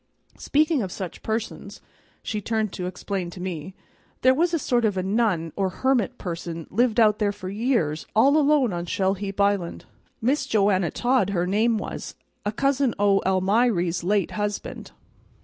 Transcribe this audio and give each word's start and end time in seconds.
Speaking 0.39 0.81
of 0.81 0.91
such 0.91 1.21
persons," 1.21 1.79
she 2.23 2.41
turned 2.41 2.73
to 2.73 2.87
explain 2.87 3.29
to 3.29 3.39
me, 3.39 3.75
"there 4.23 4.33
was 4.33 4.51
a 4.51 4.57
sort 4.57 4.83
of 4.83 4.97
a 4.97 5.03
nun 5.03 5.53
or 5.55 5.69
hermit 5.69 6.17
person 6.17 6.65
lived 6.71 6.99
out 6.99 7.19
there 7.19 7.31
for 7.31 7.49
years 7.49 8.07
all 8.15 8.35
alone 8.35 8.73
on 8.73 8.87
Shell 8.87 9.13
heap 9.13 9.39
Island. 9.39 9.85
Miss 10.19 10.47
Joanna 10.47 10.89
Todd, 10.89 11.29
her 11.29 11.45
name 11.45 11.77
was, 11.77 12.15
a 12.47 12.51
cousin 12.51 12.95
o' 12.97 13.21
Almiry's 13.27 14.03
late 14.03 14.31
husband." 14.31 14.89